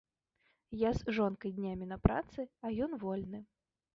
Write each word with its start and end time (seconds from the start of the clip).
Я 0.87 0.93
з 1.01 1.13
жонкай 1.17 1.51
днямі 1.59 1.85
на 1.91 1.97
працы, 2.07 2.45
а 2.65 2.71
ён 2.87 2.95
вольны. 3.05 3.39